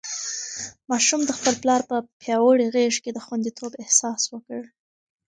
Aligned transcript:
ماشوم 0.89 1.21
د 1.25 1.31
خپل 1.37 1.53
پلار 1.61 1.81
په 1.89 1.97
پیاوړې 2.21 2.67
غېږ 2.75 2.95
کې 3.03 3.11
د 3.13 3.19
خونديتوب 3.25 3.71
احساس 3.83 4.21
وکړ. 4.33 4.61